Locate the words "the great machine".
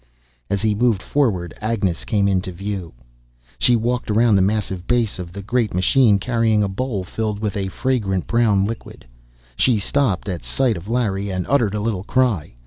5.31-6.17